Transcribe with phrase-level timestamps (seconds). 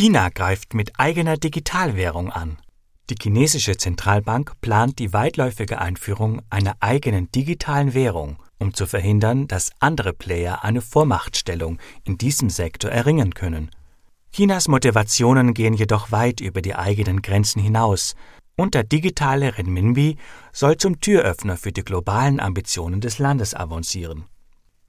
[0.00, 2.56] China greift mit eigener Digitalwährung an.
[3.10, 9.72] Die chinesische Zentralbank plant die weitläufige Einführung einer eigenen digitalen Währung, um zu verhindern, dass
[9.78, 13.70] andere Player eine Vormachtstellung in diesem Sektor erringen können.
[14.32, 18.14] Chinas Motivationen gehen jedoch weit über die eigenen Grenzen hinaus,
[18.56, 20.16] und der digitale Renminbi
[20.50, 24.24] soll zum Türöffner für die globalen Ambitionen des Landes avancieren.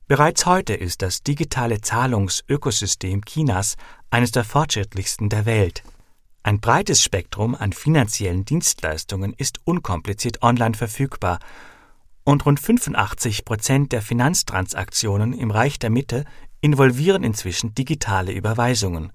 [0.07, 3.75] Bereits heute ist das digitale Zahlungsökosystem Chinas
[4.09, 5.84] eines der fortschrittlichsten der Welt.
[6.43, 11.40] Ein breites Spektrum an finanziellen Dienstleistungen ist unkompliziert online verfügbar
[12.23, 16.26] und rund 85 Prozent der Finanztransaktionen im Reich der Mitte
[16.59, 19.13] involvieren inzwischen digitale Überweisungen.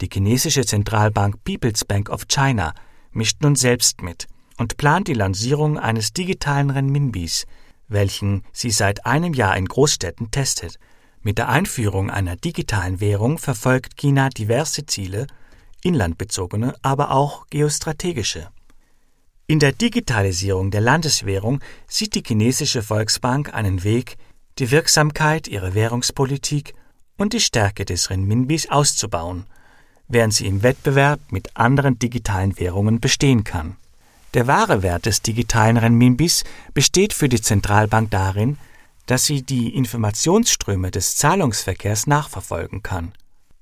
[0.00, 2.72] Die chinesische Zentralbank People's Bank of China
[3.10, 4.26] mischt nun selbst mit
[4.56, 7.46] und plant die Lancierung eines digitalen Renminbis–
[7.88, 10.78] welchen sie seit einem Jahr in Großstädten testet.
[11.20, 15.26] Mit der Einführung einer digitalen Währung verfolgt China diverse Ziele,
[15.82, 18.48] inlandbezogene, aber auch geostrategische.
[19.46, 24.16] In der Digitalisierung der Landeswährung sieht die chinesische Volksbank einen Weg,
[24.58, 26.74] die Wirksamkeit ihrer Währungspolitik
[27.18, 29.46] und die Stärke des Renminbis auszubauen,
[30.08, 33.76] während sie im Wettbewerb mit anderen digitalen Währungen bestehen kann.
[34.34, 38.56] Der wahre Wert des digitalen Renminbis besteht für die Zentralbank darin,
[39.06, 43.12] dass sie die Informationsströme des Zahlungsverkehrs nachverfolgen kann.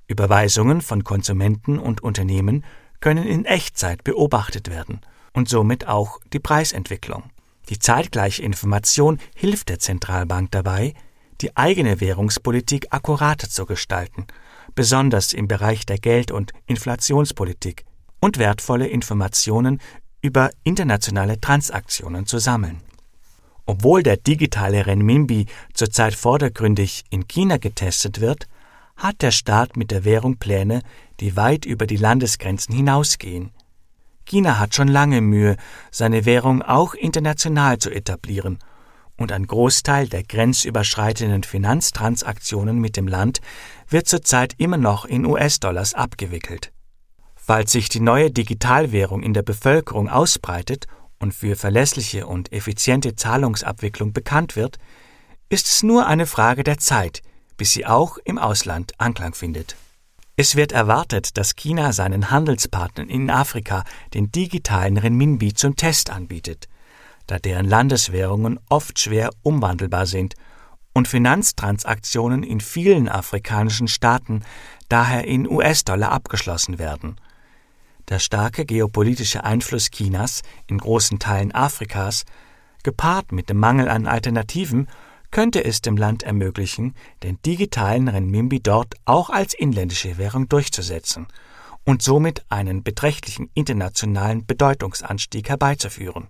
[0.06, 2.64] Überweisungen von Konsumenten und Unternehmen
[3.00, 5.00] können in Echtzeit beobachtet werden
[5.32, 7.24] und somit auch die Preisentwicklung.
[7.68, 10.94] Die zeitgleiche Information hilft der Zentralbank dabei,
[11.40, 14.26] die eigene Währungspolitik akkurater zu gestalten,
[14.74, 17.84] besonders im Bereich der Geld- und Inflationspolitik,
[18.20, 19.80] und wertvolle Informationen
[20.22, 22.80] über internationale Transaktionen zu sammeln.
[23.66, 28.46] Obwohl der digitale Renminbi zurzeit vordergründig in China getestet wird,
[28.96, 30.82] hat der Staat mit der Währung Pläne,
[31.20, 33.50] die weit über die Landesgrenzen hinausgehen.
[34.26, 35.56] China hat schon lange Mühe,
[35.90, 38.58] seine Währung auch international zu etablieren,
[39.16, 43.40] und ein Großteil der grenzüberschreitenden Finanztransaktionen mit dem Land
[43.88, 46.72] wird zurzeit immer noch in US-Dollars abgewickelt.
[47.42, 50.86] Falls sich die neue Digitalwährung in der Bevölkerung ausbreitet
[51.18, 54.78] und für verlässliche und effiziente Zahlungsabwicklung bekannt wird,
[55.48, 57.22] ist es nur eine Frage der Zeit,
[57.56, 59.74] bis sie auch im Ausland Anklang findet.
[60.36, 63.84] Es wird erwartet, dass China seinen Handelspartnern in Afrika
[64.14, 66.68] den digitalen Renminbi zum Test anbietet,
[67.26, 70.34] da deren Landeswährungen oft schwer umwandelbar sind
[70.94, 74.42] und Finanztransaktionen in vielen afrikanischen Staaten
[74.88, 77.16] daher in US-Dollar abgeschlossen werden–
[78.10, 82.24] der starke geopolitische Einfluss Chinas in großen Teilen Afrikas,
[82.82, 84.88] gepaart mit dem Mangel an Alternativen,
[85.30, 91.28] könnte es dem Land ermöglichen, den digitalen Renminbi dort auch als inländische Währung durchzusetzen
[91.84, 96.28] und somit einen beträchtlichen internationalen Bedeutungsanstieg herbeizuführen.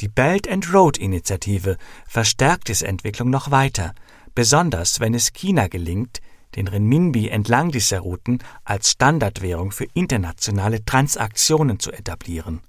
[0.00, 3.94] Die Belt and Road Initiative verstärkt diese Entwicklung noch weiter,
[4.34, 6.20] besonders wenn es China gelingt,
[6.56, 12.60] den Renminbi entlang dieser Routen als Standardwährung für internationale Transaktionen zu etablieren.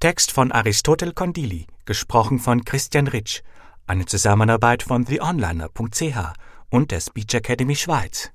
[0.00, 3.42] Text von Aristotel Condili, gesprochen von Christian Ritsch,
[3.86, 6.16] eine Zusammenarbeit von theonliner.ch
[6.70, 8.33] und der Speech Academy Schweiz.